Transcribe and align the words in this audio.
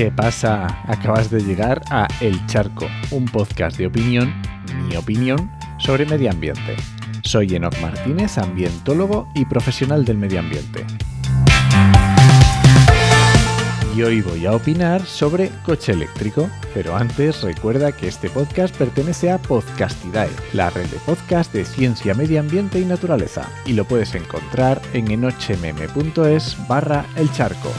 ¿Qué 0.00 0.10
pasa? 0.10 0.82
Acabas 0.86 1.30
de 1.30 1.40
llegar 1.40 1.82
a 1.90 2.08
El 2.22 2.46
Charco, 2.46 2.86
un 3.10 3.26
podcast 3.26 3.76
de 3.76 3.86
opinión, 3.86 4.32
mi 4.88 4.96
opinión, 4.96 5.52
sobre 5.76 6.06
medio 6.06 6.30
ambiente. 6.30 6.74
Soy 7.22 7.54
Enoc 7.54 7.78
Martínez, 7.82 8.38
ambientólogo 8.38 9.28
y 9.34 9.44
profesional 9.44 10.06
del 10.06 10.16
medio 10.16 10.40
ambiente. 10.40 10.86
Y 13.94 14.00
hoy 14.00 14.22
voy 14.22 14.46
a 14.46 14.52
opinar 14.52 15.04
sobre 15.04 15.50
coche 15.66 15.92
eléctrico, 15.92 16.48
pero 16.72 16.96
antes 16.96 17.42
recuerda 17.42 17.92
que 17.92 18.08
este 18.08 18.30
podcast 18.30 18.74
pertenece 18.74 19.30
a 19.30 19.36
Podcastidae, 19.36 20.30
la 20.54 20.70
red 20.70 20.86
de 20.86 20.96
podcast 21.00 21.52
de 21.52 21.66
ciencia, 21.66 22.14
medio 22.14 22.40
ambiente 22.40 22.80
y 22.80 22.86
naturaleza, 22.86 23.46
y 23.66 23.74
lo 23.74 23.84
puedes 23.84 24.14
encontrar 24.14 24.80
en 24.94 25.10
enochmm.es 25.10 26.56
barra 26.66 27.04
el 27.16 27.30
charco. 27.32 27.70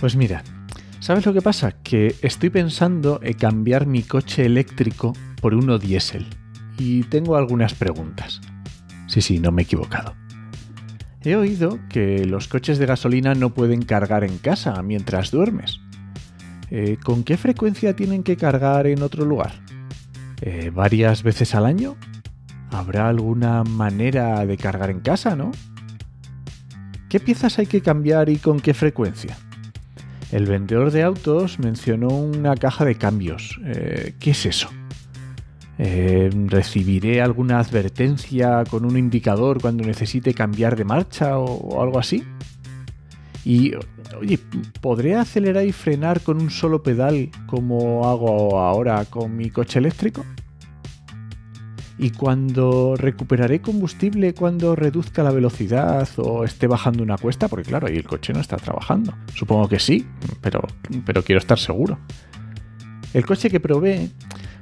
Pues 0.00 0.16
mira, 0.16 0.42
¿sabes 0.98 1.26
lo 1.26 1.34
que 1.34 1.42
pasa? 1.42 1.72
Que 1.72 2.16
estoy 2.22 2.48
pensando 2.48 3.20
en 3.22 3.34
cambiar 3.34 3.86
mi 3.86 4.02
coche 4.02 4.46
eléctrico 4.46 5.12
por 5.42 5.52
uno 5.52 5.78
diésel. 5.78 6.26
Y 6.78 7.02
tengo 7.02 7.36
algunas 7.36 7.74
preguntas. 7.74 8.40
Sí, 9.06 9.20
sí, 9.20 9.38
no 9.38 9.52
me 9.52 9.60
he 9.60 9.64
equivocado. 9.64 10.14
He 11.22 11.36
oído 11.36 11.78
que 11.90 12.24
los 12.24 12.48
coches 12.48 12.78
de 12.78 12.86
gasolina 12.86 13.34
no 13.34 13.50
pueden 13.50 13.82
cargar 13.82 14.24
en 14.24 14.38
casa 14.38 14.82
mientras 14.82 15.30
duermes. 15.30 15.80
Eh, 16.70 16.96
¿Con 17.04 17.22
qué 17.22 17.36
frecuencia 17.36 17.94
tienen 17.94 18.22
que 18.22 18.38
cargar 18.38 18.86
en 18.86 19.02
otro 19.02 19.26
lugar? 19.26 19.52
Eh, 20.40 20.70
¿Varias 20.74 21.22
veces 21.22 21.54
al 21.54 21.66
año? 21.66 21.96
¿Habrá 22.70 23.08
alguna 23.08 23.64
manera 23.64 24.46
de 24.46 24.56
cargar 24.56 24.88
en 24.88 25.00
casa, 25.00 25.36
no? 25.36 25.50
¿Qué 27.10 27.20
piezas 27.20 27.58
hay 27.58 27.66
que 27.66 27.82
cambiar 27.82 28.30
y 28.30 28.36
con 28.38 28.60
qué 28.60 28.72
frecuencia? 28.72 29.36
El 30.32 30.46
vendedor 30.46 30.92
de 30.92 31.02
autos 31.02 31.58
mencionó 31.58 32.08
una 32.08 32.54
caja 32.54 32.84
de 32.84 32.94
cambios. 32.94 33.60
Eh, 33.64 34.14
¿Qué 34.20 34.30
es 34.30 34.46
eso? 34.46 34.68
Eh, 35.78 36.30
¿Recibiré 36.46 37.20
alguna 37.20 37.58
advertencia 37.58 38.64
con 38.70 38.84
un 38.84 38.96
indicador 38.96 39.60
cuando 39.60 39.84
necesite 39.84 40.32
cambiar 40.34 40.76
de 40.76 40.84
marcha 40.84 41.38
o, 41.38 41.82
algo 41.82 41.98
así? 41.98 42.22
Y, 43.44 43.72
oye, 44.20 44.38
¿podré 44.80 45.16
acelerar 45.16 45.64
y 45.64 45.72
frenar 45.72 46.20
con 46.20 46.40
un 46.40 46.50
solo 46.50 46.82
pedal 46.82 47.30
como 47.46 48.08
hago 48.08 48.60
ahora 48.60 49.04
con 49.06 49.36
mi 49.36 49.50
coche 49.50 49.78
eléctrico? 49.78 50.24
Y 52.02 52.12
cuando 52.12 52.94
recuperaré 52.96 53.60
combustible 53.60 54.32
cuando 54.32 54.74
reduzca 54.74 55.22
la 55.22 55.32
velocidad 55.32 56.08
o 56.16 56.44
esté 56.44 56.66
bajando 56.66 57.02
una 57.02 57.18
cuesta, 57.18 57.46
porque 57.46 57.68
claro, 57.68 57.88
ahí 57.88 57.96
el 57.96 58.04
coche 58.04 58.32
no 58.32 58.40
está 58.40 58.56
trabajando. 58.56 59.14
Supongo 59.34 59.68
que 59.68 59.78
sí, 59.78 60.06
pero, 60.40 60.62
pero 61.04 61.22
quiero 61.22 61.40
estar 61.40 61.58
seguro. 61.58 61.98
El 63.12 63.26
coche 63.26 63.50
que 63.50 63.60
probé 63.60 64.08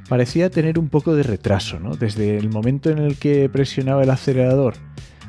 parecía 0.08 0.50
tener 0.50 0.80
un 0.80 0.88
poco 0.88 1.14
de 1.14 1.22
retraso, 1.22 1.78
¿no? 1.78 1.94
Desde 1.94 2.38
el 2.38 2.48
momento 2.50 2.90
en 2.90 2.98
el 2.98 3.16
que 3.16 3.48
presionaba 3.48 4.02
el 4.02 4.10
acelerador 4.10 4.74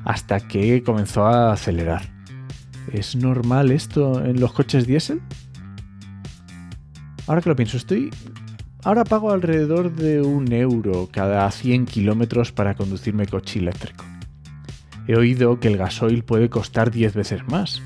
hasta 0.04 0.40
que 0.40 0.82
comenzó 0.82 1.28
a 1.28 1.54
acelerar. 1.54 2.02
¿Es 2.92 3.16
normal 3.16 3.70
esto 3.70 4.26
en 4.26 4.40
los 4.40 4.52
coches 4.54 4.88
diésel? 4.88 5.22
Ahora 7.28 7.42
que 7.44 7.50
lo 7.50 7.56
pienso, 7.56 7.78
estoy 7.78 8.10
Ahora 8.82 9.04
pago 9.04 9.32
alrededor 9.32 9.94
de 9.94 10.22
un 10.22 10.54
euro 10.54 11.10
cada 11.12 11.52
100 11.52 11.86
kilómetros 11.86 12.54
para 12.54 12.76
conducirme 12.76 13.26
coche 13.26 13.60
eléctrico. 13.60 14.06
He 15.06 15.18
oído 15.18 15.60
que 15.60 15.68
el 15.68 15.76
gasoil 15.76 16.24
puede 16.24 16.50
costar 16.50 16.90
10 16.90 17.14
veces 17.14 17.42
más, 17.48 17.82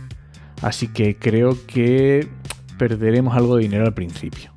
así 0.62 0.90
que 0.90 1.18
creo 1.18 1.58
que 1.66 2.30
perderemos 2.78 3.36
algo 3.36 3.56
de 3.56 3.64
dinero 3.64 3.86
al 3.86 3.96
principio. 3.96 4.52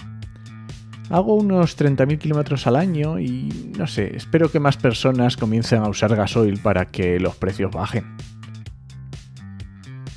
Hago 1.08 1.36
unos 1.36 1.78
30.000 1.78 2.18
kilómetros 2.18 2.66
al 2.66 2.76
año 2.76 3.18
y 3.18 3.72
no 3.78 3.86
sé, 3.86 4.14
espero 4.14 4.50
que 4.50 4.60
más 4.60 4.76
personas 4.76 5.38
comiencen 5.38 5.82
a 5.82 5.88
usar 5.88 6.14
gasoil 6.16 6.58
para 6.58 6.84
que 6.86 7.18
los 7.18 7.36
precios 7.36 7.70
bajen. 7.70 8.14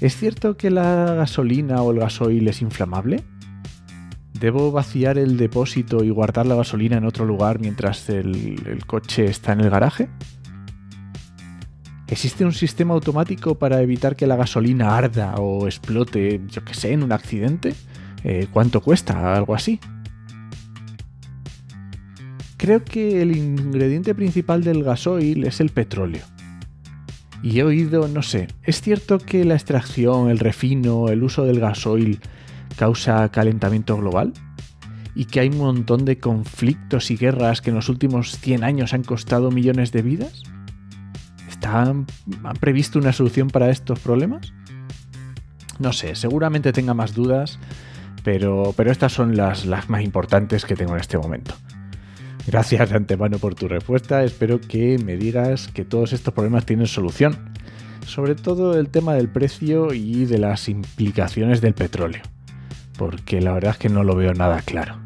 ¿Es 0.02 0.18
cierto 0.18 0.58
que 0.58 0.70
la 0.70 1.14
gasolina 1.14 1.82
o 1.82 1.92
el 1.92 2.00
gasoil 2.00 2.46
es 2.48 2.62
inflamable? 2.62 3.24
¿Debo 4.40 4.72
vaciar 4.72 5.18
el 5.18 5.36
depósito 5.36 6.04
y 6.04 6.10
guardar 6.12 6.46
la 6.46 6.56
gasolina 6.56 6.98
en 6.98 7.04
otro 7.04 7.26
lugar 7.26 7.60
mientras 7.60 8.08
el, 8.10 8.82
coche 8.88 9.26
está 9.26 9.52
en 9.52 9.60
el 9.60 9.70
garaje? 9.70 10.08
¿Existe 12.08 12.46
un 12.46 12.54
sistema 12.54 12.94
automático 12.94 13.56
para 13.56 13.82
evitar 13.82 14.16
que 14.16 14.28
la 14.28 14.38
gasolina 14.38 14.98
arda 14.98 15.36
o 15.36 15.68
explote, 15.68 16.42
yo 16.48 16.64
que 16.64 16.74
sé, 16.74 16.94
en 16.94 17.04
un 17.04 17.12
accidente? 17.12 17.76
Eh, 18.24 18.48
¿Cuánto 18.52 18.82
cuesta? 18.82 19.36
Algo 19.36 19.56
así. 19.56 19.80
Creo 22.56 22.84
que 22.84 23.22
el 23.22 23.36
ingrediente 23.36 24.16
principal 24.16 24.64
del 24.64 24.84
gasoil 24.84 25.44
es 25.44 25.60
el 25.60 25.70
petróleo. 25.70 26.24
Y 27.44 27.60
he 27.60 27.64
oído, 27.64 28.08
no 28.08 28.22
sé, 28.22 28.48
¿es 28.64 28.82
cierto 28.82 29.18
que 29.20 29.46
la 29.46 29.56
extracción, 29.56 30.30
el 30.30 30.40
refino, 30.40 31.10
el 31.10 31.24
uso 31.24 31.46
del 31.46 31.60
gasoil 31.60 32.20
causa 32.80 33.28
calentamiento 33.30 33.98
global 33.98 34.32
y 35.14 35.26
que 35.26 35.42
hay 35.42 35.50
un 35.50 35.58
montón 35.58 36.06
de 36.06 36.18
conflictos 36.18 37.12
y 37.12 37.18
guerras 37.18 37.60
que 37.60 37.72
en 37.72 37.76
los 37.76 37.90
últimos 37.90 38.40
100 38.40 38.64
años 38.64 38.94
han 38.94 39.04
costado 39.04 39.52
millones 39.52 39.92
de 39.92 40.02
vidas? 40.02 40.44
¿Han 41.62 42.08
previsto 42.62 42.98
una 42.98 43.12
solución 43.12 43.50
para 43.50 43.70
estos 43.70 44.00
problemas? 44.00 44.54
No 45.78 45.92
sé, 45.92 46.16
seguramente 46.16 46.72
tenga 46.72 46.94
más 46.94 47.14
dudas, 47.14 47.60
pero, 48.24 48.74
pero 48.78 48.92
estas 48.92 49.12
son 49.12 49.36
las, 49.36 49.66
las 49.66 49.90
más 49.90 50.02
importantes 50.02 50.64
que 50.64 50.78
tengo 50.78 50.94
en 50.94 51.02
este 51.02 51.18
momento. 51.18 51.54
Gracias 52.48 52.90
de 52.90 52.96
antemano 52.96 53.40
por 53.40 53.56
tu 53.56 53.68
respuesta, 53.68 54.24
espero 54.24 54.62
que 54.62 54.98
me 55.00 55.18
digas 55.18 55.68
que 55.68 55.84
todos 55.84 56.14
estos 56.14 56.34
problemas 56.34 56.66
tienen 56.66 56.88
solución, 56.88 57.52
sobre 58.08 58.36
todo 58.36 58.80
el 58.80 58.88
tema 58.88 59.16
del 59.16 59.28
precio 59.28 59.94
y 59.94 60.24
de 60.24 60.38
las 60.38 60.70
implicaciones 60.70 61.60
del 61.60 61.74
petróleo 61.74 62.22
porque 63.00 63.40
la 63.40 63.54
verdad 63.54 63.72
es 63.72 63.78
que 63.78 63.88
no 63.88 64.04
lo 64.04 64.14
veo 64.14 64.34
nada 64.34 64.62
claro. 64.62 65.00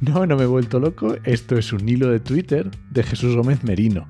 No, 0.00 0.24
no 0.26 0.34
me 0.36 0.44
he 0.44 0.46
vuelto 0.46 0.80
loco, 0.80 1.16
esto 1.24 1.58
es 1.58 1.74
un 1.74 1.86
hilo 1.86 2.08
de 2.08 2.20
Twitter 2.20 2.70
de 2.90 3.02
Jesús 3.02 3.36
Gómez 3.36 3.62
Merino, 3.64 4.08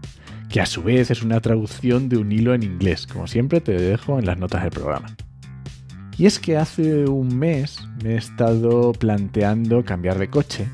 que 0.48 0.60
a 0.60 0.66
su 0.66 0.84
vez 0.84 1.10
es 1.10 1.22
una 1.22 1.40
traducción 1.40 2.08
de 2.08 2.16
un 2.16 2.30
hilo 2.30 2.54
en 2.54 2.62
inglés, 2.62 3.08
como 3.08 3.26
siempre 3.26 3.60
te 3.60 3.72
dejo 3.72 4.20
en 4.20 4.26
las 4.26 4.38
notas 4.38 4.62
del 4.62 4.70
programa. 4.70 5.16
Y 6.16 6.26
es 6.26 6.38
que 6.38 6.56
hace 6.56 7.06
un 7.06 7.36
mes 7.36 7.88
me 8.04 8.14
he 8.14 8.16
estado 8.16 8.92
planteando 8.92 9.84
cambiar 9.84 10.18
de 10.18 10.30
coche 10.30 10.68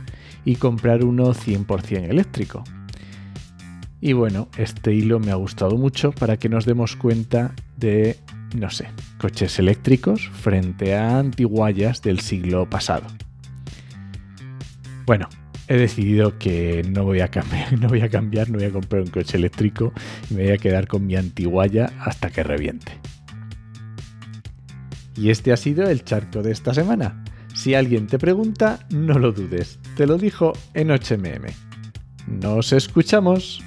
y 0.45 0.57
comprar 0.57 1.03
uno 1.03 1.33
100% 1.33 2.11
eléctrico. 2.11 2.63
Y 4.03 4.13
bueno, 4.13 4.49
este 4.59 4.93
hilo 4.93 5.19
me 5.19 5.31
ha 5.31 5.37
gustado 5.37 5.79
mucho 5.79 6.13
para 6.13 6.37
que 6.37 6.51
nos 6.51 6.67
demos 6.67 6.97
cuenta 6.97 7.55
de 7.79 8.19
no 8.55 8.71
sé, 8.71 8.88
coches 9.19 9.59
eléctricos 9.59 10.28
frente 10.28 10.95
a 10.95 11.19
antiguallas 11.19 12.03
del 12.03 12.21
siglo 12.21 12.69
pasado. 12.69 13.07
Bueno, 15.07 15.28
he 15.69 15.77
decidido 15.77 16.39
que 16.39 16.84
no 16.89 17.04
voy 17.04 17.21
a 17.21 17.28
cambiar, 17.28 17.72
no 17.80 17.89
voy 17.89 18.01
a 18.03 18.09
cambiar, 18.09 18.51
no 18.51 18.59
voy 18.59 18.66
a 18.66 18.72
comprar 18.72 19.03
un 19.03 19.10
coche 19.10 19.36
eléctrico 19.36 19.92
y 20.30 20.34
me 20.34 20.45
voy 20.45 20.53
a 20.53 20.59
quedar 20.59 20.89
con 20.89 21.07
mi 21.07 21.16
antigualla 21.16 21.92
hasta 22.01 22.30
que 22.30 22.42
reviente. 22.42 22.92
Y 25.16 25.30
este 25.30 25.53
ha 25.53 25.57
sido 25.57 25.89
el 25.89 26.04
charco 26.04 26.42
de 26.42 26.53
esta 26.53 26.72
semana. 26.75 27.25
Si 27.54 27.75
alguien 27.75 28.07
te 28.07 28.19
pregunta, 28.19 28.86
no 28.91 29.19
lo 29.19 29.33
dudes, 29.33 29.78
te 29.97 30.07
lo 30.07 30.16
dijo 30.16 30.53
en 30.75 30.89
HMM. 30.89 31.47
Nos 32.27 32.72
escuchamos. 32.72 33.63